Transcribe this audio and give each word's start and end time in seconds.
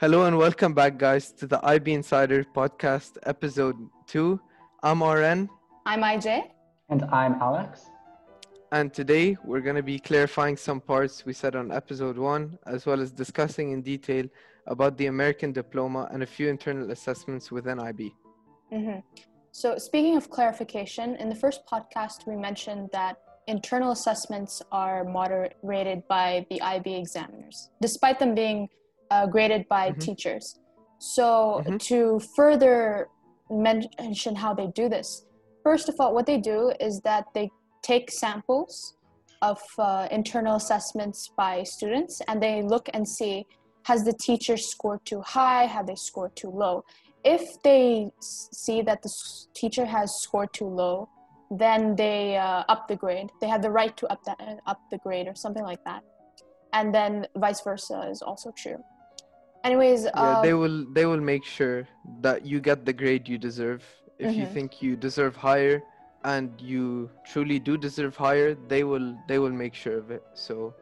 Hello 0.00 0.24
and 0.26 0.36
welcome 0.38 0.74
back, 0.74 0.96
guys, 0.98 1.32
to 1.32 1.46
the 1.46 1.64
IB 1.64 1.92
Insider 1.92 2.44
podcast, 2.44 3.18
episode 3.24 3.76
two. 4.06 4.40
I'm 4.82 5.02
RN, 5.02 5.48
I'm 5.86 6.02
IJ. 6.02 6.50
And 6.88 7.02
I'm 7.04 7.34
Alex. 7.34 7.86
and 8.72 8.92
today 8.92 9.36
we're 9.44 9.60
going 9.60 9.76
to 9.76 9.82
be 9.82 9.98
clarifying 9.98 10.56
some 10.56 10.80
parts 10.80 11.24
we 11.26 11.32
said 11.32 11.56
on 11.56 11.72
episode 11.72 12.16
one, 12.16 12.58
as 12.66 12.86
well 12.86 13.00
as 13.00 13.10
discussing 13.10 13.72
in 13.72 13.82
detail 13.82 14.24
about 14.66 14.96
the 14.98 15.06
American 15.06 15.52
diploma 15.52 16.08
and 16.12 16.22
a 16.22 16.26
few 16.26 16.48
internal 16.48 16.90
assessments 16.90 17.50
within 17.50 17.78
IB. 17.80 18.14
hmm 18.70 18.98
So, 19.52 19.78
speaking 19.78 20.16
of 20.16 20.30
clarification, 20.30 21.16
in 21.16 21.28
the 21.28 21.34
first 21.44 21.60
podcast, 21.72 22.26
we 22.26 22.36
mentioned 22.36 22.90
that 22.92 23.16
internal 23.48 23.90
assessments 23.92 24.62
are 24.70 25.02
moderated 25.04 26.06
by 26.06 26.46
the 26.50 26.60
IB 26.62 26.86
examiners, 26.94 27.70
despite 27.80 28.18
them 28.20 28.34
being 28.34 28.68
uh, 29.10 29.26
graded 29.26 29.66
by 29.68 29.90
Mhm. 29.90 30.00
teachers. 30.00 30.58
So, 30.98 31.62
Mhm. 31.66 31.78
to 31.90 32.20
further 32.36 33.08
mention 33.50 34.36
how 34.36 34.52
they 34.54 34.66
do 34.68 34.88
this, 34.88 35.24
first 35.62 35.88
of 35.88 35.94
all, 36.00 36.14
what 36.14 36.26
they 36.26 36.38
do 36.38 36.72
is 36.80 37.00
that 37.00 37.26
they 37.34 37.50
take 37.82 38.10
samples 38.10 38.94
of 39.40 39.60
uh, 39.78 40.08
internal 40.10 40.56
assessments 40.56 41.30
by 41.36 41.62
students 41.62 42.20
and 42.26 42.42
they 42.42 42.62
look 42.62 42.88
and 42.92 43.08
see 43.08 43.46
has 43.84 44.04
the 44.04 44.12
teacher 44.12 44.56
scored 44.56 45.02
too 45.04 45.22
high, 45.22 45.64
have 45.64 45.86
they 45.86 45.94
scored 45.94 46.34
too 46.36 46.50
low. 46.50 46.84
If 47.24 47.42
they 47.62 48.10
see 48.20 48.82
that 48.82 49.02
the 49.02 49.12
teacher 49.54 49.86
has 49.86 50.20
scored 50.20 50.52
too 50.52 50.66
low, 50.66 51.08
then 51.50 51.96
they 51.96 52.36
uh, 52.36 52.64
up 52.68 52.88
the 52.88 52.96
grade. 52.96 53.30
They 53.40 53.48
have 53.48 53.62
the 53.62 53.70
right 53.70 53.96
to 53.96 54.06
up 54.12 54.22
that 54.24 54.38
uh, 54.40 54.56
up 54.66 54.78
the 54.90 54.98
grade 54.98 55.26
or 55.26 55.34
something 55.34 55.64
like 55.64 55.82
that. 55.86 56.02
And 56.74 56.94
then 56.94 57.26
vice 57.36 57.62
versa 57.62 58.08
is 58.10 58.20
also 58.20 58.52
true. 58.56 58.84
Anyways, 59.64 60.04
Yeah, 60.04 60.10
uh, 60.14 60.42
they 60.42 60.54
will 60.54 60.86
they 60.92 61.06
will 61.06 61.20
make 61.20 61.44
sure 61.44 61.86
that 62.20 62.46
you 62.46 62.60
get 62.60 62.84
the 62.84 62.92
grade 62.92 63.28
you 63.28 63.38
deserve. 63.38 63.82
If 64.18 64.36
you 64.38 64.46
Mhm. 64.46 64.52
think 64.52 64.82
you 64.82 64.96
deserve 64.96 65.36
higher 65.36 65.82
and 66.24 66.60
you 66.60 67.10
truly 67.24 67.58
do 67.58 67.76
deserve 67.76 68.16
higher, 68.16 68.54
they 68.54 68.82
will 68.84 69.16
they 69.26 69.38
will 69.38 69.56
make 69.64 69.74
sure 69.74 69.98
of 69.98 70.10
it. 70.10 70.24
So 70.34 70.74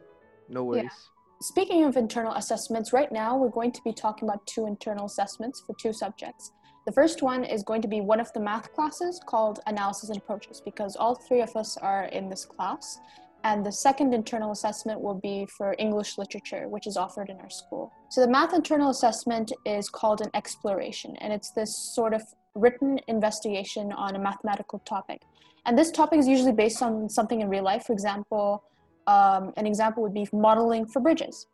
no 0.49 0.63
worries. 0.63 1.11
Speaking 1.39 1.83
of 1.83 1.97
internal 1.97 2.33
assessments, 2.33 2.93
right 2.93 3.11
now 3.11 3.37
we're 3.37 3.55
going 3.59 3.71
to 3.71 3.83
be 3.83 3.93
talking 3.93 4.27
about 4.27 4.45
two 4.47 4.65
internal 4.65 5.05
assessments 5.05 5.61
for 5.65 5.73
two 5.73 5.93
subjects. 5.93 6.51
The 6.87 6.91
first 6.93 7.21
one 7.21 7.43
is 7.43 7.61
going 7.63 7.81
to 7.83 7.87
be 7.87 8.01
one 8.01 8.19
of 8.19 8.31
the 8.33 8.39
math 8.39 8.73
classes 8.73 9.19
called 9.31 9.59
Analysis 9.67 10.09
and 10.09 10.17
Approaches 10.17 10.61
because 10.61 10.95
all 10.95 11.15
three 11.15 11.41
of 11.41 11.55
us 11.55 11.77
are 11.77 12.05
in 12.05 12.29
this 12.29 12.45
class. 12.45 12.99
And 13.43 13.65
the 13.65 13.71
second 13.71 14.13
internal 14.13 14.51
assessment 14.51 14.99
will 14.99 15.15
be 15.15 15.47
for 15.57 15.75
English 15.77 16.17
literature, 16.17 16.67
which 16.67 16.87
is 16.87 16.97
offered 16.97 17.29
in 17.29 17.39
our 17.39 17.49
school. 17.49 17.91
So 18.09 18.21
the 18.21 18.27
math 18.27 18.53
internal 18.53 18.89
assessment 18.89 19.51
is 19.65 19.89
called 19.89 20.21
an 20.21 20.29
exploration, 20.33 21.15
and 21.17 21.31
it's 21.31 21.51
this 21.51 21.75
sort 21.95 22.13
of 22.13 22.23
written 22.55 22.99
investigation 23.07 23.91
on 23.91 24.15
a 24.15 24.19
mathematical 24.19 24.79
topic. 24.79 25.21
And 25.65 25.77
this 25.77 25.91
topic 25.91 26.19
is 26.19 26.27
usually 26.27 26.51
based 26.51 26.81
on 26.81 27.09
something 27.09 27.41
in 27.41 27.49
real 27.49 27.63
life. 27.63 27.83
For 27.85 27.93
example, 27.93 28.63
um, 29.05 29.53
an 29.57 29.65
example 29.65 30.03
would 30.03 30.13
be 30.13 30.27
modeling 30.33 30.85
for 30.85 30.99
bridges. 30.99 31.47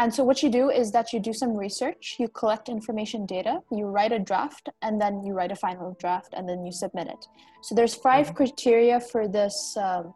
And 0.00 0.12
so 0.12 0.24
what 0.24 0.42
you 0.42 0.50
do 0.50 0.70
is 0.70 0.90
that 0.90 1.12
you 1.12 1.20
do 1.20 1.32
some 1.32 1.56
research, 1.56 2.16
you 2.18 2.28
collect 2.28 2.68
information 2.68 3.26
data, 3.26 3.60
you 3.70 3.86
write 3.86 4.10
a 4.10 4.18
draft, 4.18 4.68
and 4.82 5.00
then 5.00 5.24
you 5.24 5.34
write 5.34 5.52
a 5.52 5.56
final 5.56 5.96
draft, 6.00 6.34
and 6.36 6.48
then 6.48 6.64
you 6.66 6.72
submit 6.72 7.06
it. 7.06 7.26
So 7.62 7.74
there's 7.74 7.94
5 7.94 8.30
Mhm. 8.30 8.34
criteria 8.34 9.00
for 9.00 9.28
this 9.28 9.76
um, 9.76 10.12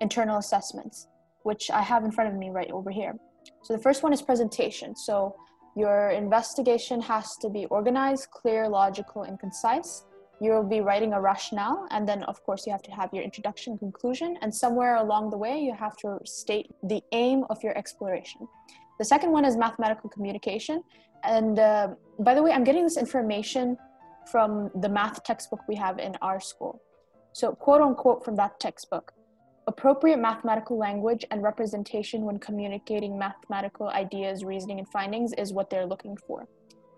internal 0.00 0.38
assessments, 0.38 1.08
which 1.42 1.70
I 1.70 1.82
have 1.82 2.04
in 2.04 2.12
front 2.12 2.32
of 2.32 2.36
me 2.38 2.50
right 2.50 2.70
over 2.70 2.90
here. 2.90 3.14
So 3.62 3.74
the 3.76 3.82
first 3.82 4.02
one 4.02 4.12
is 4.12 4.22
presentation. 4.22 4.94
So 4.96 5.34
your 5.76 6.10
investigation 6.10 7.00
has 7.02 7.36
to 7.36 7.48
be 7.48 7.66
organized, 7.66 8.30
clear, 8.30 8.68
logical, 8.68 9.22
and 9.22 9.38
concise. 9.38 10.04
You'll 10.40 10.68
be 10.68 10.80
writing 10.80 11.12
a 11.14 11.20
rationale, 11.20 11.86
and 11.90 12.08
then, 12.08 12.22
of 12.24 12.42
course, 12.44 12.64
you 12.64 12.72
have 12.72 12.82
to 12.82 12.92
have 12.92 13.10
your 13.12 13.24
introduction, 13.24 13.76
conclusion, 13.76 14.36
and 14.40 14.54
somewhere 14.54 14.96
along 14.96 15.30
the 15.30 15.36
way, 15.36 15.58
you 15.58 15.74
have 15.74 15.96
to 15.98 16.18
state 16.24 16.70
the 16.84 17.02
aim 17.10 17.44
of 17.50 17.62
your 17.64 17.76
exploration. 17.76 18.46
The 18.98 19.04
second 19.04 19.32
one 19.32 19.44
is 19.44 19.56
mathematical 19.56 20.10
communication. 20.10 20.82
And 21.24 21.58
uh, 21.58 21.88
by 22.20 22.34
the 22.34 22.42
way, 22.42 22.52
I'm 22.52 22.64
getting 22.64 22.84
this 22.84 22.96
information 22.96 23.76
from 24.30 24.70
the 24.80 24.88
math 24.88 25.24
textbook 25.24 25.60
we 25.68 25.74
have 25.76 25.98
in 25.98 26.16
our 26.22 26.40
school. 26.40 26.80
So, 27.32 27.52
quote 27.52 27.80
unquote, 27.80 28.24
from 28.24 28.36
that 28.36 28.60
textbook 28.60 29.12
appropriate 29.68 30.18
mathematical 30.18 30.78
language 30.78 31.24
and 31.30 31.42
representation 31.42 32.22
when 32.22 32.38
communicating 32.38 33.18
mathematical 33.18 33.88
ideas, 33.90 34.42
reasoning, 34.42 34.78
and 34.78 34.88
findings 34.88 35.32
is 35.34 35.52
what 35.52 35.68
they're 35.68 35.86
looking 35.86 36.16
for. 36.26 36.48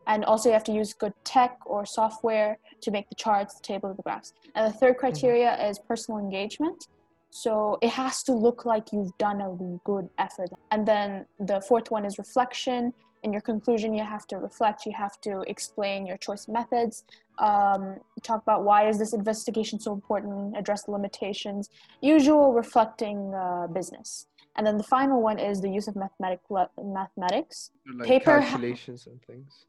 And 0.06 0.24
also, 0.24 0.48
you 0.48 0.52
have 0.54 0.64
to 0.64 0.72
use 0.72 0.94
good 0.94 1.12
tech 1.24 1.58
or 1.66 1.84
software 1.84 2.58
to 2.80 2.90
make 2.90 3.08
the 3.08 3.16
charts, 3.16 3.54
the 3.54 3.62
table, 3.62 3.92
the 3.92 4.02
graphs. 4.02 4.32
And 4.54 4.72
the 4.72 4.76
third 4.78 4.92
mm-hmm. 4.92 5.00
criteria 5.00 5.68
is 5.68 5.78
personal 5.78 6.20
engagement. 6.20 6.86
So 7.30 7.78
it 7.82 7.90
has 7.90 8.22
to 8.24 8.32
look 8.32 8.64
like 8.64 8.92
you've 8.92 9.16
done 9.18 9.40
a 9.40 9.50
good 9.84 10.08
effort. 10.18 10.50
And 10.70 10.86
then 10.86 11.26
the 11.38 11.60
fourth 11.60 11.90
one 11.90 12.04
is 12.04 12.18
reflection. 12.18 12.92
In 13.22 13.32
your 13.32 13.42
conclusion, 13.42 13.92
you 13.94 14.02
have 14.04 14.26
to 14.28 14.36
reflect. 14.38 14.86
You 14.86 14.92
have 14.92 15.20
to 15.22 15.42
explain 15.46 16.06
your 16.06 16.16
choice 16.16 16.48
methods. 16.48 17.04
Um, 17.38 17.96
talk 18.22 18.42
about 18.42 18.64
why 18.64 18.88
is 18.88 18.98
this 18.98 19.12
investigation 19.12 19.78
so 19.78 19.92
important. 19.92 20.56
Address 20.56 20.84
the 20.84 20.92
limitations. 20.92 21.68
Usual 22.00 22.52
reflecting 22.52 23.34
uh, 23.34 23.66
business. 23.66 24.26
And 24.56 24.66
then 24.66 24.78
the 24.78 24.84
final 24.84 25.20
one 25.22 25.38
is 25.38 25.60
the 25.60 25.68
use 25.70 25.86
of 25.86 25.96
mathematic 25.96 26.40
mathematics. 26.82 27.70
Like 27.94 28.08
Paper 28.08 28.40
ha- 28.40 28.50
calculations 28.50 29.06
and 29.06 29.20
things. 29.22 29.66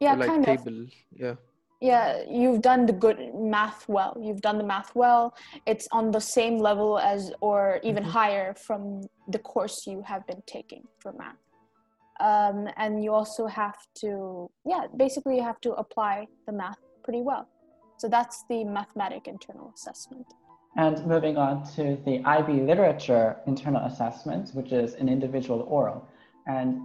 Yeah, 0.00 0.14
like 0.14 0.28
kind 0.30 0.48
of. 0.48 0.68
Yeah. 1.12 1.34
yeah 1.80 2.22
you've 2.40 2.62
done 2.62 2.86
the 2.86 2.96
good 3.04 3.18
math 3.34 3.80
well 3.96 4.12
you've 4.24 4.40
done 4.48 4.58
the 4.62 4.68
math 4.74 4.90
well 4.94 5.24
it's 5.66 5.86
on 5.98 6.04
the 6.16 6.20
same 6.20 6.56
level 6.68 6.98
as 7.12 7.20
or 7.48 7.60
even 7.82 8.02
Mhm. 8.04 8.14
higher 8.18 8.48
from 8.66 8.82
the 9.34 9.40
course 9.52 9.76
you 9.90 9.98
have 10.10 10.22
been 10.30 10.42
taking 10.56 10.82
for 11.00 11.10
math 11.22 11.43
um, 12.20 12.68
and 12.76 13.02
you 13.02 13.12
also 13.12 13.46
have 13.46 13.76
to 13.94 14.50
yeah 14.64 14.86
basically 14.96 15.36
you 15.36 15.42
have 15.42 15.60
to 15.60 15.72
apply 15.72 16.26
the 16.46 16.52
math 16.52 16.78
pretty 17.02 17.22
well 17.22 17.48
so 17.96 18.08
that's 18.08 18.44
the 18.48 18.64
mathematic 18.64 19.28
internal 19.28 19.72
assessment 19.74 20.26
And 20.76 21.06
moving 21.06 21.36
on 21.36 21.62
to 21.76 21.96
the 22.04 22.20
IB 22.24 22.62
literature 22.62 23.36
internal 23.46 23.84
assessment, 23.86 24.50
which 24.54 24.72
is 24.72 24.94
an 24.94 25.08
individual 25.08 25.60
oral. 25.68 26.08
And 26.46 26.80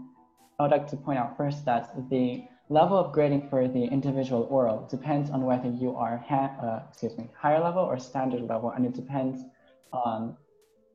I 0.59 0.63
would 0.63 0.71
like 0.71 0.87
to 0.89 0.97
point 0.97 1.17
out 1.17 1.35
first 1.35 1.65
that 1.65 1.89
the 2.09 2.43
level 2.69 2.97
of 2.97 3.11
grading 3.11 3.49
for 3.49 3.67
the 3.67 3.83
individual 3.83 4.47
oral 4.51 4.87
depends 4.87 5.31
on 5.31 5.43
whether 5.43 5.69
you 5.69 5.95
are 5.95 6.23
uh, 6.29 6.81
excuse 6.87 7.17
me 7.17 7.29
higher 7.35 7.59
level 7.59 7.83
or 7.83 7.97
standard 7.97 8.43
level, 8.43 8.69
and 8.71 8.85
it 8.85 8.93
depends 8.93 9.43
on 9.91 10.37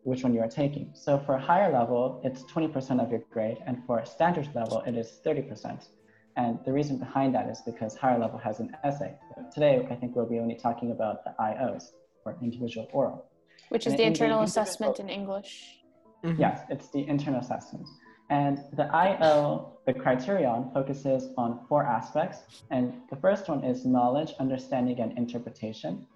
which 0.05 0.23
one 0.23 0.35
you 0.35 0.41
are 0.41 0.49
taking. 0.49 0.91
So 0.95 1.19
for 1.19 1.35
a 1.35 1.41
higher 1.41 1.73
level, 1.73 2.21
it's 2.25 2.43
20% 2.45 3.03
of 3.03 3.11
your 3.11 3.23
grade, 3.31 3.59
and 3.67 3.83
for 3.87 3.99
a 3.99 4.07
standard 4.07 4.49
level, 4.55 4.83
it 4.87 4.97
is 4.97 5.21
30%. 5.25 5.89
And 6.37 6.59
the 6.67 6.73
reason 6.73 6.99
behind 6.99 7.35
that 7.35 7.49
is 7.49 7.63
because 7.65 7.97
higher 7.97 8.19
level 8.19 8.39
has 8.39 8.61
an 8.61 8.77
essay. 8.85 9.15
Today, 9.53 9.87
I 9.91 9.95
think 9.95 10.15
we'll 10.15 10.29
be 10.29 10.39
only 10.39 10.57
talking 10.57 10.91
about 10.91 11.25
the 11.25 11.35
IOs 11.41 11.93
or 12.25 12.37
individual 12.43 12.89
oral. 12.93 13.31
which 13.71 13.87
is 13.87 13.93
And 13.93 13.99
the 13.99 14.05
in 14.05 14.13
the 14.13 14.25
internal 14.25 14.43
assessment 14.43 15.01
in 15.01 15.09
english 15.09 15.53
Mhm. 16.25 16.39
Yes, 16.39 16.65
it's 16.71 16.89
the 16.91 17.07
internal 17.07 17.41
assessment. 17.41 17.87
And 18.31 18.59
the 18.73 18.87
IO, 18.95 19.73
the 19.87 19.93
criterion 19.93 20.71
focuses 20.73 21.23
on 21.37 21.67
four 21.69 21.83
aspects. 21.85 22.39
And 22.71 22.85
the 23.11 23.17
first 23.17 23.49
one 23.49 23.63
is 23.63 23.85
knowledge, 23.85 24.33
understanding, 24.41 25.01
and 25.01 25.11
interpretation. 25.19 26.07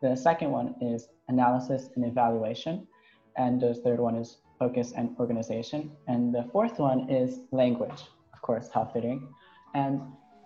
The 0.00 0.16
second 0.16 0.50
one 0.50 0.74
is 0.80 1.08
analysis 1.28 1.90
and 1.94 2.04
evaluation. 2.06 2.86
And 3.38 3.60
the 3.60 3.74
third 3.74 4.00
one 4.00 4.16
is 4.16 4.38
focus 4.58 4.92
and 4.96 5.16
organization. 5.18 5.92
And 6.08 6.34
the 6.34 6.42
fourth 6.52 6.78
one 6.78 7.08
is 7.08 7.40
language, 7.52 8.02
of 8.34 8.42
course, 8.42 8.68
how 8.74 8.84
fitting. 8.84 9.32
And 9.74 10.00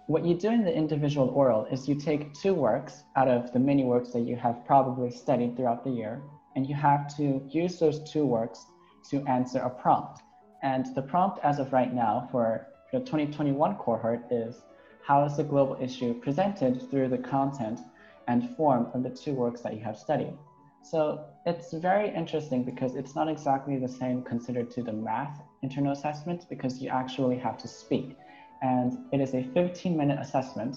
what 0.08 0.24
you 0.24 0.34
do 0.34 0.50
in 0.50 0.62
the 0.62 0.74
individual 0.74 1.28
oral 1.28 1.64
is 1.66 1.88
you 1.88 1.94
take 1.94 2.34
two 2.34 2.54
works 2.54 3.04
out 3.16 3.28
of 3.28 3.52
the 3.52 3.58
many 3.58 3.84
works 3.84 4.10
that 4.10 4.20
you 4.20 4.36
have 4.36 4.64
probably 4.66 5.10
studied 5.10 5.56
throughout 5.56 5.84
the 5.84 5.90
year, 5.90 6.20
and 6.54 6.68
you 6.68 6.74
have 6.74 7.16
to 7.16 7.42
use 7.48 7.78
those 7.78 8.00
two 8.10 8.26
works 8.26 8.66
to 9.10 9.24
answer 9.26 9.60
a 9.60 9.70
prompt. 9.70 10.20
And 10.62 10.94
the 10.94 11.02
prompt 11.02 11.40
as 11.42 11.58
of 11.58 11.72
right 11.72 11.92
now 11.92 12.28
for 12.30 12.66
the 12.92 13.00
2021 13.00 13.76
cohort 13.76 14.26
is 14.30 14.62
how 15.06 15.24
is 15.24 15.36
the 15.36 15.44
global 15.44 15.78
issue 15.80 16.20
presented 16.20 16.90
through 16.90 17.08
the 17.08 17.18
content 17.18 17.80
and 18.28 18.54
form 18.56 18.88
of 18.92 19.02
the 19.02 19.10
two 19.10 19.32
works 19.32 19.62
that 19.62 19.74
you 19.74 19.80
have 19.80 19.98
studied. 19.98 20.36
So 20.82 21.24
it's 21.46 21.72
very 21.72 22.14
interesting 22.14 22.64
because 22.64 22.96
it's 22.96 23.14
not 23.14 23.28
exactly 23.28 23.78
the 23.78 23.88
same 23.88 24.22
considered 24.22 24.70
to 24.72 24.82
the 24.82 24.92
math 24.92 25.40
internal 25.62 25.92
assessment 25.92 26.46
because 26.48 26.80
you 26.82 26.88
actually 26.90 27.38
have 27.38 27.56
to 27.58 27.68
speak. 27.68 28.16
And 28.62 28.98
it 29.12 29.20
is 29.20 29.34
a 29.34 29.42
15 29.54 29.96
minute 29.96 30.18
assessment 30.20 30.76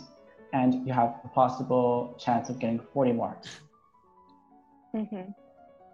and 0.54 0.88
you 0.88 0.94
have 0.94 1.16
a 1.24 1.28
possible 1.30 2.16
chance 2.20 2.50
of 2.50 2.60
getting 2.60 2.80
40 2.94 3.14
marks. 3.14 3.60
Mm-hmm. 4.96 5.32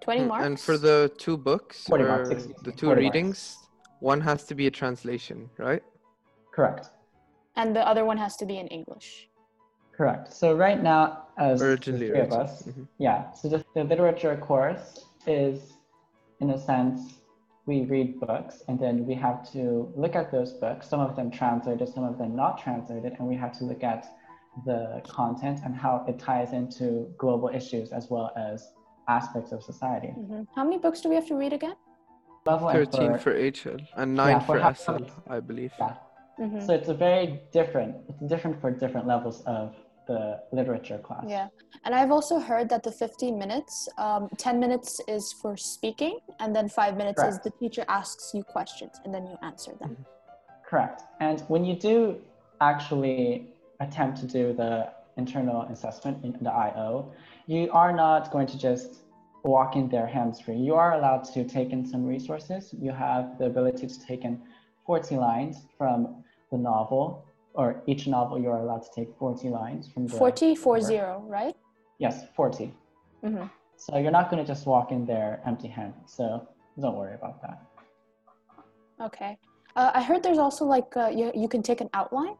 20 0.01 0.21
Mm, 0.21 0.27
marks 0.27 0.45
And 0.45 0.59
for 0.59 0.77
the 0.77 1.11
two 1.17 1.37
books, 1.37 1.85
40 1.85 2.03
marks, 2.03 2.29
or 2.29 2.33
excuse 2.33 2.57
the 2.63 2.71
two 2.71 2.87
40 2.87 3.01
marks. 3.01 3.15
readings, 3.15 3.57
one 3.99 4.21
has 4.21 4.43
to 4.45 4.55
be 4.55 4.67
a 4.67 4.71
translation, 4.71 5.49
right? 5.57 5.83
Correct. 6.51 6.89
And 7.55 7.75
the 7.75 7.87
other 7.87 8.05
one 8.05 8.17
has 8.17 8.35
to 8.37 8.45
be 8.45 8.57
in 8.57 8.67
English. 8.67 9.27
Correct. 10.01 10.33
So 10.33 10.55
right 10.55 10.81
now, 10.81 11.27
as 11.37 11.61
Originally, 11.61 12.07
the 12.07 12.13
three 12.13 12.21
of 12.21 12.31
right. 12.31 12.39
us, 12.45 12.63
Mhm. 12.63 12.87
yeah. 12.97 13.19
So 13.33 13.43
the, 13.53 13.59
the 13.75 13.83
literature 13.83 14.35
course 14.35 15.05
is, 15.27 15.73
in 16.39 16.49
a 16.49 16.57
sense, 16.57 16.99
we 17.67 17.77
read 17.85 18.19
books 18.19 18.63
and 18.67 18.79
then 18.79 19.05
we 19.05 19.13
have 19.13 19.39
to 19.55 19.61
look 19.95 20.15
at 20.21 20.31
those 20.31 20.53
books. 20.53 20.87
Some 20.93 21.01
of 21.07 21.15
them 21.15 21.29
translated, 21.29 21.87
some 21.97 22.03
of 22.11 22.17
them 22.17 22.35
not 22.35 22.53
translated, 22.57 23.11
and 23.19 23.27
we 23.31 23.35
have 23.35 23.51
to 23.59 23.63
look 23.63 23.83
at 23.83 24.01
the 24.65 24.79
content 25.07 25.59
and 25.65 25.75
how 25.75 25.93
it 26.09 26.17
ties 26.17 26.51
into 26.61 26.87
global 27.23 27.49
issues 27.59 27.87
as 27.99 28.09
well 28.09 28.31
as 28.49 28.73
aspects 29.07 29.51
of 29.51 29.61
society. 29.71 30.11
Mhm. 30.17 30.47
How 30.55 30.63
many 30.63 30.79
books 30.85 30.99
do 31.01 31.09
we 31.09 31.15
have 31.19 31.27
to 31.27 31.35
read 31.43 31.53
again? 31.53 31.75
Level 32.47 32.69
and 32.69 32.77
13 32.91 33.19
for 33.19 33.33
HL 33.35 33.79
and 34.01 34.15
9 34.15 34.39
for 34.39 34.45
for 34.55 34.59
half 34.59 34.77
SL. 34.79 35.05
I 35.27 35.39
believe. 35.39 35.73
yeah. 35.77 35.93
Mhm. 36.39 36.59
So 36.65 36.73
it's 36.73 36.89
a 36.89 36.93
very 37.07 37.27
different. 37.51 37.91
It's 38.09 38.23
different 38.33 38.59
for 38.61 38.71
different 38.71 39.05
levels 39.05 39.37
of 39.57 39.75
the 40.11 40.23
literature 40.57 40.99
class. 41.07 41.25
Yeah, 41.27 41.47
and 41.85 41.91
I've 41.99 42.11
also 42.11 42.39
heard 42.39 42.67
that 42.69 42.83
the 42.83 42.91
15 42.91 43.37
minutes, 43.37 43.73
um, 43.97 44.29
10 44.37 44.59
minutes 44.59 45.01
is 45.07 45.33
for 45.41 45.55
speaking, 45.57 46.19
and 46.39 46.55
then 46.55 46.67
five 46.69 46.97
minutes 46.97 47.21
is 47.23 47.39
the 47.39 47.53
teacher 47.61 47.83
asks 47.87 48.31
you 48.35 48.43
questions 48.43 48.93
and 49.03 49.13
then 49.13 49.25
you 49.25 49.37
answer 49.41 49.73
them. 49.81 49.91
Correct. 50.69 51.01
And 51.19 51.41
when 51.53 51.63
you 51.65 51.75
do 51.75 51.95
actually 52.59 53.47
attempt 53.79 54.19
to 54.21 54.27
do 54.39 54.53
the 54.53 54.73
internal 55.17 55.61
assessment 55.73 56.23
in 56.23 56.31
the 56.47 56.53
IO, 56.67 57.13
you 57.47 57.69
are 57.71 57.93
not 58.05 58.31
going 58.31 58.47
to 58.53 58.57
just 58.57 58.89
walk 59.43 59.75
in 59.75 59.89
there 59.89 60.07
hands 60.07 60.39
free. 60.39 60.59
You 60.69 60.75
are 60.75 60.93
allowed 60.93 61.23
to 61.35 61.43
take 61.43 61.69
in 61.71 61.85
some 61.85 62.03
resources. 62.05 62.73
You 62.79 62.91
have 62.91 63.37
the 63.39 63.45
ability 63.45 63.87
to 63.87 63.97
take 64.09 64.23
in 64.23 64.41
40 64.85 65.15
lines 65.17 65.55
from 65.77 66.23
the 66.51 66.57
novel, 66.57 67.25
or 67.53 67.81
each 67.85 68.07
novel 68.07 68.39
you're 68.39 68.55
allowed 68.57 68.83
to 68.83 68.89
take 68.95 69.15
40 69.17 69.49
lines 69.49 69.87
from 69.87 70.07
the 70.07 70.15
40, 70.17 70.55
four 70.55 70.79
zero, 70.79 71.23
right? 71.27 71.55
Yes, 71.99 72.25
40. 72.35 72.73
hmm 73.23 73.43
So 73.77 73.97
you're 73.97 74.11
not 74.11 74.29
going 74.29 74.43
to 74.43 74.47
just 74.47 74.65
walk 74.65 74.91
in 74.91 75.05
there 75.05 75.41
empty 75.45 75.67
handed. 75.67 76.09
So 76.09 76.47
don't 76.79 76.95
worry 76.95 77.15
about 77.15 77.41
that. 77.41 77.61
Okay. 79.01 79.37
Uh, 79.75 79.91
I 79.93 80.01
heard 80.03 80.23
there's 80.23 80.37
also 80.37 80.65
like 80.65 80.95
uh, 80.95 81.09
you, 81.09 81.31
you 81.35 81.47
can 81.47 81.63
take 81.63 81.81
an 81.81 81.89
outline. 81.93 82.35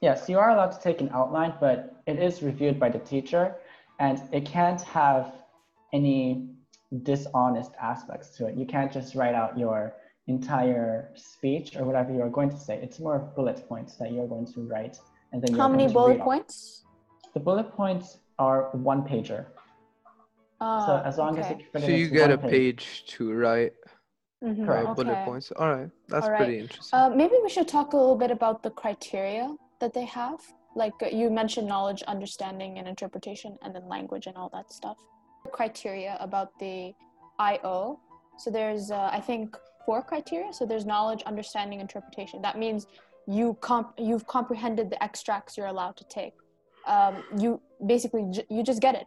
Yes, 0.00 0.28
you 0.28 0.38
are 0.38 0.50
allowed 0.50 0.72
to 0.72 0.80
take 0.80 1.00
an 1.00 1.10
outline, 1.12 1.54
but 1.60 2.02
it 2.06 2.18
is 2.18 2.42
reviewed 2.42 2.78
by 2.78 2.88
the 2.90 2.98
teacher 2.98 3.56
and 3.98 4.20
it 4.32 4.44
can't 4.44 4.80
have 4.82 5.32
any 5.92 6.48
dishonest 7.02 7.72
aspects 7.80 8.30
to 8.36 8.46
it. 8.46 8.56
You 8.56 8.66
can't 8.66 8.92
just 8.92 9.14
write 9.14 9.34
out 9.34 9.58
your 9.58 9.94
entire 10.26 11.10
speech 11.14 11.76
or 11.76 11.84
whatever 11.84 12.12
you're 12.12 12.30
going 12.30 12.50
to 12.50 12.56
say. 12.58 12.78
It's 12.82 12.98
more 13.00 13.18
bullet 13.36 13.68
points 13.68 13.96
that 13.96 14.12
you're 14.12 14.26
going 14.28 14.46
to 14.54 14.60
write 14.62 14.98
and 15.32 15.42
then 15.42 15.54
How 15.54 15.68
many 15.68 15.86
bullet 15.88 16.12
read 16.12 16.20
off. 16.20 16.26
points? 16.26 16.84
The 17.34 17.40
bullet 17.40 17.72
points 17.76 18.18
are 18.38 18.70
one 18.72 19.02
pager. 19.02 19.46
Uh, 20.60 20.86
so 20.86 21.02
as 21.04 21.18
long 21.18 21.38
as 21.38 21.46
okay. 21.50 21.66
it 21.74 21.80
So 21.80 21.88
you 21.88 22.08
get 22.08 22.30
a 22.30 22.38
page 22.38 23.04
to 23.08 23.32
write 23.32 23.74
Mhm, 24.44 24.62
uh, 24.62 24.66
Correct. 24.66 24.96
bullet 24.96 25.24
points. 25.24 25.50
All 25.52 25.70
right, 25.74 25.90
that's 26.08 26.26
All 26.26 26.30
right. 26.32 26.38
pretty 26.38 26.58
interesting. 26.58 26.98
Uh, 26.98 27.08
maybe 27.10 27.34
we 27.42 27.48
should 27.48 27.66
talk 27.66 27.94
a 27.94 27.96
little 27.96 28.16
bit 28.16 28.30
about 28.30 28.62
the 28.62 28.70
criteria 28.70 29.54
that 29.80 29.92
they 29.94 30.04
have. 30.04 30.40
Like 30.74 30.92
uh, 31.02 31.06
you 31.06 31.30
mentioned, 31.30 31.66
knowledge, 31.66 32.02
understanding, 32.02 32.78
and 32.78 32.86
interpretation, 32.86 33.56
and 33.62 33.74
then 33.74 33.88
language 33.88 34.26
and 34.26 34.36
all 34.36 34.50
that 34.52 34.70
stuff. 34.72 34.98
Criteria 35.52 36.16
about 36.20 36.50
the 36.58 36.92
IO. 37.38 37.98
So 38.38 38.50
there's, 38.50 38.90
uh, 38.90 39.08
I 39.10 39.20
think, 39.20 39.56
four 39.86 40.02
criteria. 40.02 40.52
So 40.52 40.66
there's 40.66 40.84
knowledge, 40.84 41.22
understanding, 41.22 41.80
interpretation. 41.80 42.42
That 42.42 42.58
means 42.58 42.86
you 43.26 43.54
comp- 43.60 43.94
you've 43.98 44.26
comprehended 44.26 44.90
the 44.90 45.02
extracts 45.02 45.56
you're 45.56 45.66
allowed 45.66 45.96
to 45.96 46.04
take. 46.04 46.34
Um, 46.86 47.22
you 47.38 47.60
basically 47.86 48.26
j- 48.30 48.46
you 48.50 48.62
just 48.62 48.80
get 48.80 48.94
it, 48.94 49.06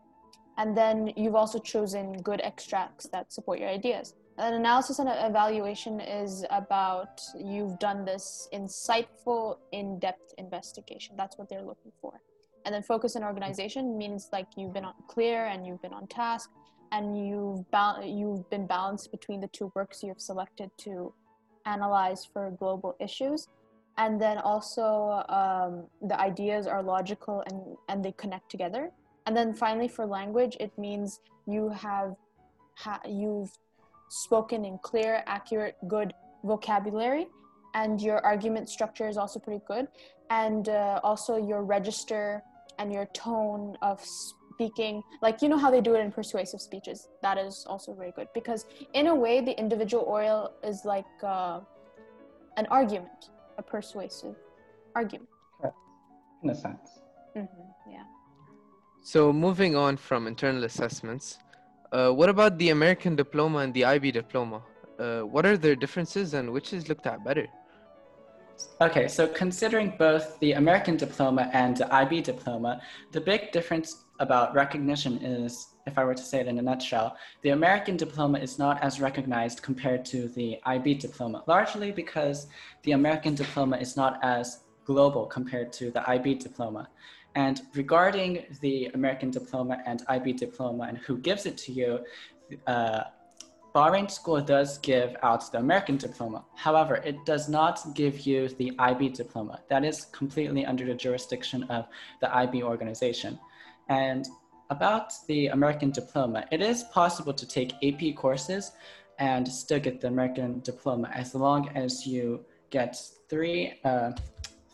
and 0.58 0.76
then 0.76 1.14
you've 1.16 1.36
also 1.36 1.60
chosen 1.60 2.14
good 2.30 2.42
extracts 2.42 3.08
that 3.14 3.32
support 3.32 3.60
your 3.60 3.70
ideas. 3.70 4.16
An 4.38 4.54
analysis 4.54 5.00
and 5.00 5.10
evaluation 5.10 6.00
is 6.00 6.46
about 6.50 7.22
you've 7.38 7.78
done 7.80 8.06
this 8.06 8.48
insightful, 8.54 9.58
in 9.74 10.00
depth 10.00 10.34
investigation. 10.38 11.16
That's 11.18 11.38
what 11.38 11.50
they're 11.50 11.62
looking 11.72 11.92
for. 12.02 12.22
And 12.66 12.74
then 12.74 12.84
focus 12.84 13.16
and 13.16 13.24
organization 13.26 13.98
means 13.98 14.30
like 14.32 14.48
you've 14.58 14.74
been 14.74 14.86
on 14.86 14.94
clear 15.08 15.46
and 15.46 15.66
you've 15.66 15.82
been 15.82 15.94
on 15.94 16.08
task 16.08 16.50
and 16.92 17.28
you've, 17.28 17.70
bal- 17.72 18.04
you've 18.04 18.50
been 18.50 18.68
balanced 18.68 19.12
between 19.12 19.42
the 19.42 19.48
two 19.48 19.72
works 19.76 20.04
you've 20.04 20.22
selected 20.22 20.70
to 20.80 21.14
analyze 21.66 22.26
for 22.26 22.52
global 22.52 22.96
issues. 23.00 23.48
And 23.98 24.20
then 24.20 24.38
also 24.38 25.24
um, 25.30 25.88
the 26.08 26.20
ideas 26.20 26.68
are 26.68 26.82
logical 26.82 27.44
and, 27.48 27.78
and 27.90 28.04
they 28.04 28.14
connect 28.14 28.50
together. 28.50 28.92
And 29.26 29.36
then 29.36 29.54
finally, 29.54 29.88
for 29.88 30.06
language, 30.06 30.56
it 30.60 30.72
means 30.78 31.20
you 31.46 31.70
have 31.70 32.16
ha- 32.76 33.02
you've 33.08 33.52
spoken 34.10 34.66
in 34.66 34.80
clear, 34.80 35.24
accurate, 35.28 35.76
good 35.88 36.14
vocabulary, 36.44 37.28
and 37.74 38.02
your 38.02 38.26
argument 38.26 38.70
structure 38.70 39.08
is 39.08 39.18
also 39.18 39.40
pretty 39.40 39.62
good. 39.68 39.88
And 40.30 40.70
uh, 40.70 41.00
also 41.04 41.36
your 41.38 41.64
register 41.64 42.42
and 42.80 42.94
your 42.94 43.06
tone 43.08 43.78
of 43.82 44.04
speaking, 44.60 45.02
like 45.22 45.42
you 45.42 45.48
know 45.48 45.58
how 45.58 45.72
they 45.72 45.80
do 45.80 45.96
it 45.96 46.02
in 46.02 46.12
persuasive 46.12 46.60
speeches. 46.60 47.08
That 47.22 47.38
is 47.38 47.66
also 47.66 47.94
very 47.94 48.12
good 48.12 48.28
because 48.34 48.66
in 48.94 49.08
a 49.08 49.16
way, 49.16 49.40
the 49.40 49.58
individual 49.58 50.04
oral 50.04 50.52
is 50.64 50.84
like 50.84 51.14
uh, 51.24 51.62
an 52.58 52.68
argument, 52.70 53.22
a 53.58 53.64
persuasive 53.64 54.36
argument. 54.96 55.30
in 56.44 56.50
a 56.50 56.56
sense. 56.56 56.90
hmm 57.34 57.46
yeah. 57.96 58.08
So 59.02 59.32
moving 59.32 59.74
on 59.86 59.96
from 60.08 60.28
internal 60.28 60.64
assessments, 60.66 61.26
uh, 61.94 62.12
what 62.20 62.30
about 62.36 62.58
the 62.58 62.70
American 62.78 63.16
diploma 63.16 63.60
and 63.60 63.74
the 63.74 63.86
IB 63.96 64.12
diploma? 64.12 64.60
Uh, 65.00 65.22
what 65.34 65.46
are 65.46 65.58
their 65.58 65.78
differences 65.84 66.34
and 66.34 66.46
which 66.56 66.74
is 66.74 66.90
looked 66.90 67.08
at 67.08 67.24
better? 67.24 67.48
Okay, 68.82 69.08
so 69.08 69.22
considering 69.44 69.94
both 69.98 70.38
the 70.40 70.52
American 70.64 70.98
diploma 70.98 71.50
and 71.54 71.78
the 71.78 71.88
IB 72.02 72.22
diploma, 72.32 72.82
the 73.12 73.22
big 73.22 73.54
difference 73.54 73.90
about 74.20 74.54
recognition 74.54 75.18
is, 75.24 75.68
if 75.86 75.98
I 75.98 76.04
were 76.04 76.14
to 76.14 76.22
say 76.22 76.42
it 76.42 76.48
in 76.48 76.60
a 76.60 76.62
nutshell, 76.62 77.18
the 77.42 77.50
American 77.50 77.98
diploma 77.98 78.40
is 78.40 78.60
not 78.60 78.82
as 78.84 79.00
recognized 79.00 79.62
compared 79.62 80.06
to 80.06 80.28
the 80.30 80.60
IB 80.66 80.96
diploma, 80.96 81.44
largely 81.48 81.92
because 81.92 82.48
the 82.84 82.92
American 82.92 83.36
diploma 83.36 83.78
is 83.78 83.96
not 83.96 84.20
as 84.22 84.62
global 84.86 85.26
compared 85.26 85.72
to 85.74 85.92
the 85.92 86.08
IB 86.10 86.36
diploma. 86.36 86.90
And 87.36 87.62
regarding 87.76 88.46
the 88.62 88.88
American 88.94 89.32
diploma 89.32 89.82
and 89.86 90.04
IB 90.08 90.34
diploma 90.34 90.86
and 90.90 90.98
who 90.98 91.18
gives 91.18 91.46
it 91.46 91.58
to 91.60 91.72
you, 91.72 92.00
uh, 92.68 93.04
Bahrain 93.74 94.10
School 94.10 94.42
does 94.42 94.80
give 94.80 95.16
out 95.22 95.52
the 95.52 95.60
American 95.60 95.98
diploma. 95.98 96.44
However, 96.56 96.96
it 96.96 97.24
does 97.26 97.48
not 97.48 97.80
give 97.94 98.22
you 98.22 98.50
the 98.50 98.74
IB 98.80 99.10
diploma. 99.10 99.60
That 99.70 99.86
is 99.86 100.06
completely 100.06 100.66
under 100.66 100.86
the 100.86 100.96
jurisdiction 100.96 101.64
of 101.64 101.88
the 102.20 102.36
IB 102.36 102.64
organization. 102.64 103.40
And 103.90 104.28
about 104.70 105.14
the 105.28 105.48
American 105.48 105.92
diploma, 105.92 106.46
it 106.52 106.62
is 106.62 106.84
possible 106.84 107.34
to 107.34 107.48
take 107.48 107.74
AP 107.84 108.16
courses 108.16 108.72
and 109.18 109.48
still 109.48 109.80
get 109.80 110.00
the 110.00 110.08
American 110.08 110.60
diploma 110.62 111.10
as 111.14 111.36
long 111.36 111.70
as 111.76 112.06
you 112.06 112.46
get 112.70 112.96
three 113.30 113.74
uh, 113.84 114.12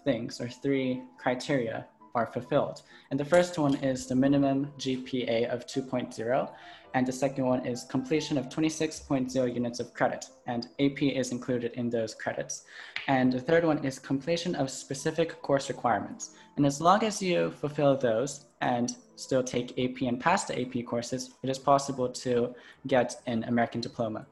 things 0.03 0.39
or 0.39 0.49
three 0.49 1.01
criteria 1.17 1.87
are 2.13 2.27
fulfilled. 2.27 2.81
And 3.11 3.19
the 3.19 3.25
first 3.25 3.57
one 3.57 3.75
is 3.75 4.07
the 4.07 4.15
minimum 4.15 4.71
GPA 4.77 5.49
of 5.49 5.65
2.0 5.65 6.49
and 6.95 7.05
the 7.05 7.11
second 7.11 7.45
one 7.45 7.65
is 7.65 7.83
completion 7.83 8.37
of 8.37 8.47
26.0 8.47 9.53
units 9.53 9.81
of 9.81 9.93
credit, 9.93 10.27
and 10.47 10.69
AP 10.79 11.01
is 11.01 11.33
included 11.33 11.73
in 11.73 11.89
those 11.89 12.15
credits. 12.15 12.63
And 13.09 13.33
the 13.33 13.41
third 13.41 13.65
one 13.65 13.83
is 13.83 13.99
completion 13.99 14.55
of 14.55 14.69
specific 14.69 15.41
course 15.41 15.67
requirements. 15.67 16.29
And 16.55 16.65
as 16.65 16.79
long 16.79 17.03
as 17.03 17.21
you 17.21 17.51
fulfill 17.51 17.97
those 17.97 18.44
and 18.61 18.95
still 19.15 19.43
take 19.43 19.71
AP 19.79 20.01
and 20.01 20.19
pass 20.19 20.45
the 20.45 20.59
AP 20.61 20.85
courses, 20.85 21.31
it 21.43 21.49
is 21.49 21.59
possible 21.59 22.09
to 22.09 22.53
get 22.87 23.15
an 23.27 23.43
American 23.45 23.81
diploma. 23.81 24.25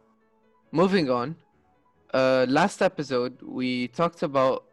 Moving 0.72 1.10
on, 1.10 1.36
uh, 2.14 2.46
last 2.50 2.82
episode 2.82 3.42
we 3.42 3.88
talked 3.90 4.24
about 4.24 4.66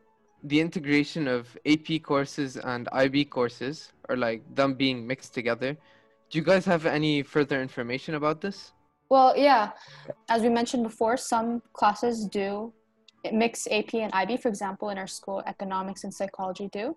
the 0.44 0.60
integration 0.60 1.28
of 1.28 1.56
AP 1.66 2.02
courses 2.02 2.56
and 2.56 2.88
IB 2.92 3.26
courses, 3.26 3.92
or 4.08 4.16
like 4.16 4.42
them 4.54 4.74
being 4.74 5.06
mixed 5.06 5.34
together. 5.34 5.76
Do 6.30 6.38
you 6.38 6.44
guys 6.44 6.64
have 6.64 6.86
any 6.86 7.22
further 7.22 7.60
information 7.60 8.14
about 8.14 8.40
this? 8.40 8.72
Well, 9.10 9.36
yeah. 9.36 9.70
As 10.28 10.42
we 10.42 10.48
mentioned 10.48 10.84
before, 10.84 11.16
some 11.16 11.62
classes 11.72 12.24
do 12.24 12.72
mix 13.32 13.66
AP 13.70 13.94
and 13.94 14.12
IB. 14.14 14.36
For 14.38 14.48
example, 14.48 14.90
in 14.90 14.98
our 14.98 15.08
school, 15.08 15.42
economics 15.46 16.04
and 16.04 16.14
psychology 16.14 16.68
do. 16.72 16.96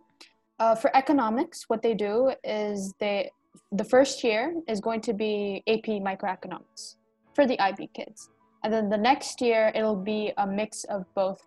Uh, 0.59 0.75
for 0.75 0.95
economics, 0.95 1.65
what 1.67 1.81
they 1.81 1.93
do 1.93 2.31
is 2.43 2.93
they 2.99 3.29
the 3.71 3.83
first 3.83 4.23
year 4.23 4.53
is 4.67 4.79
going 4.79 5.01
to 5.01 5.13
be 5.13 5.63
AP 5.67 5.87
microeconomics 6.09 6.95
for 7.33 7.45
the 7.45 7.59
IB 7.59 7.89
kids, 7.93 8.29
and 8.63 8.71
then 8.71 8.89
the 8.89 8.97
next 8.97 9.41
year 9.41 9.71
it'll 9.75 9.95
be 9.95 10.31
a 10.37 10.47
mix 10.47 10.83
of 10.85 11.05
both 11.15 11.41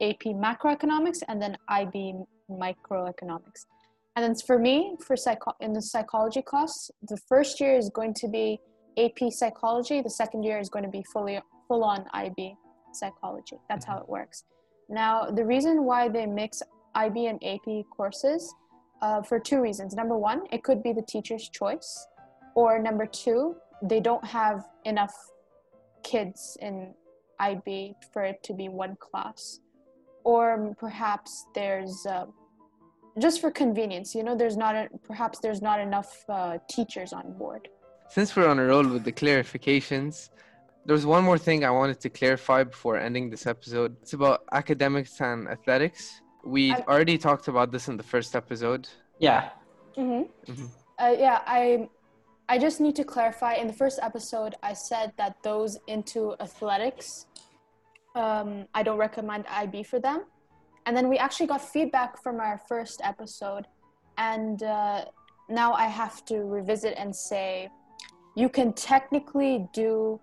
AP 0.00 0.24
macroeconomics 0.24 1.22
and 1.28 1.40
then 1.40 1.56
IB 1.68 2.14
microeconomics. 2.50 3.66
And 4.16 4.24
then 4.24 4.34
for 4.46 4.58
me, 4.58 4.96
for 5.06 5.16
psycho- 5.16 5.56
in 5.60 5.72
the 5.72 5.82
psychology 5.82 6.42
class, 6.42 6.90
the 7.02 7.16
first 7.28 7.60
year 7.60 7.76
is 7.76 7.90
going 7.90 8.14
to 8.14 8.28
be 8.28 8.60
AP 8.98 9.30
psychology. 9.30 10.02
The 10.02 10.10
second 10.10 10.42
year 10.42 10.58
is 10.58 10.68
going 10.68 10.84
to 10.84 10.90
be 10.90 11.04
fully 11.12 11.40
full 11.68 11.84
on 11.84 12.04
IB 12.12 12.56
psychology. 12.92 13.56
That's 13.68 13.84
how 13.84 13.98
it 13.98 14.08
works. 14.08 14.44
Now, 14.88 15.30
the 15.30 15.44
reason 15.44 15.84
why 15.84 16.08
they 16.08 16.26
mix 16.26 16.62
IB 16.94 17.26
and 17.26 17.42
AP 17.44 17.84
courses 17.90 18.54
uh, 19.02 19.22
for 19.22 19.38
two 19.38 19.60
reasons. 19.60 19.94
Number 19.94 20.16
one, 20.16 20.42
it 20.52 20.62
could 20.62 20.82
be 20.82 20.92
the 20.92 21.02
teacher's 21.02 21.48
choice, 21.48 22.06
or 22.54 22.78
number 22.78 23.06
two, 23.06 23.56
they 23.82 24.00
don't 24.00 24.24
have 24.24 24.66
enough 24.84 25.14
kids 26.02 26.56
in 26.60 26.94
IB 27.38 27.94
for 28.12 28.22
it 28.22 28.42
to 28.44 28.52
be 28.52 28.68
one 28.68 28.96
class, 28.96 29.60
or 30.24 30.74
perhaps 30.78 31.46
there's 31.54 32.06
uh, 32.06 32.26
just 33.18 33.40
for 33.40 33.50
convenience. 33.50 34.14
You 34.14 34.22
know, 34.22 34.36
there's 34.36 34.56
not 34.56 34.74
a, 34.74 34.88
perhaps 35.04 35.38
there's 35.38 35.62
not 35.62 35.80
enough 35.80 36.24
uh, 36.28 36.58
teachers 36.68 37.12
on 37.12 37.32
board. 37.38 37.68
Since 38.08 38.34
we're 38.34 38.48
on 38.48 38.58
a 38.58 38.64
roll 38.64 38.86
with 38.86 39.04
the 39.04 39.12
clarifications, 39.12 40.30
there's 40.84 41.06
one 41.06 41.24
more 41.24 41.38
thing 41.38 41.64
I 41.64 41.70
wanted 41.70 42.00
to 42.00 42.10
clarify 42.10 42.64
before 42.64 42.98
ending 42.98 43.30
this 43.30 43.46
episode. 43.46 43.96
It's 44.02 44.14
about 44.14 44.40
academics 44.52 45.20
and 45.20 45.48
athletics. 45.48 46.20
We 46.44 46.72
I- 46.72 46.84
already 46.88 47.18
talked 47.18 47.48
about 47.48 47.70
this 47.72 47.88
in 47.88 47.96
the 47.96 48.02
first 48.02 48.34
episode. 48.34 48.88
Yeah. 49.18 49.50
Mm-hmm. 49.96 50.52
Mhm. 50.52 50.68
Uh, 50.98 51.14
yeah, 51.18 51.40
I 51.46 51.88
I 52.48 52.58
just 52.58 52.80
need 52.80 52.96
to 52.96 53.04
clarify. 53.04 53.54
In 53.54 53.66
the 53.66 53.72
first 53.72 53.98
episode, 54.02 54.54
I 54.62 54.72
said 54.74 55.12
that 55.16 55.32
those 55.42 55.78
into 55.86 56.34
athletics, 56.40 57.26
um, 58.14 58.66
I 58.74 58.82
don't 58.82 58.98
recommend 58.98 59.44
IB 59.48 59.82
for 59.84 60.00
them. 60.00 60.24
And 60.86 60.96
then 60.96 61.08
we 61.08 61.16
actually 61.18 61.46
got 61.46 61.60
feedback 61.62 62.20
from 62.22 62.40
our 62.40 62.58
first 62.68 63.00
episode, 63.04 63.66
and 64.16 64.62
uh, 64.62 65.04
now 65.48 65.72
I 65.74 65.86
have 65.86 66.24
to 66.24 66.36
revisit 66.56 66.94
and 66.96 67.14
say, 67.14 67.68
you 68.34 68.48
can 68.48 68.72
technically 68.72 69.66
do 69.72 70.18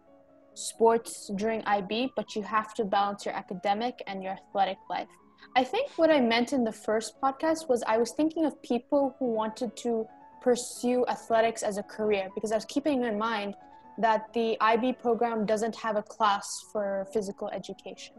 sports 0.55 1.29
during 1.35 1.61
IB, 1.65 2.11
but 2.15 2.35
you 2.35 2.41
have 2.41 2.73
to 2.73 2.83
balance 2.83 3.25
your 3.25 3.35
academic 3.35 4.01
and 4.07 4.23
your 4.23 4.33
athletic 4.33 4.79
life. 4.89 5.07
I 5.55 5.63
think 5.63 5.89
what 5.95 6.11
I 6.11 6.19
meant 6.19 6.53
in 6.53 6.63
the 6.63 6.71
first 6.71 7.19
podcast 7.21 7.67
was 7.67 7.83
I 7.87 7.97
was 7.97 8.11
thinking 8.11 8.45
of 8.45 8.61
people 8.61 9.15
who 9.17 9.25
wanted 9.25 9.75
to 9.77 10.07
pursue 10.41 11.05
athletics 11.07 11.63
as 11.63 11.77
a 11.77 11.83
career 11.83 12.29
because 12.35 12.51
I 12.51 12.55
was 12.55 12.65
keeping 12.65 13.03
in 13.03 13.17
mind 13.17 13.55
that 13.97 14.31
the 14.33 14.57
IB 14.61 14.93
program 14.93 15.45
doesn't 15.45 15.75
have 15.75 15.95
a 15.95 16.03
class 16.03 16.63
for 16.71 17.07
physical 17.11 17.49
education. 17.49 18.15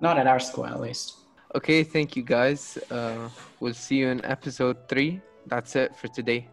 Not 0.00 0.18
at 0.18 0.26
our 0.26 0.40
school, 0.40 0.64
at 0.66 0.80
least. 0.80 1.16
Okay, 1.54 1.82
thank 1.82 2.16
you 2.16 2.22
guys. 2.22 2.78
Uh, 2.90 3.28
we'll 3.58 3.74
see 3.74 3.96
you 3.96 4.08
in 4.08 4.24
episode 4.24 4.88
three. 4.88 5.20
That's 5.46 5.76
it 5.76 5.96
for 5.96 6.08
today. 6.08 6.48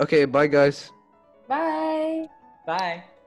Okay, 0.00 0.24
bye 0.24 0.46
guys. 0.46 0.90
Bye. 1.48 2.26
Bye. 2.66 3.17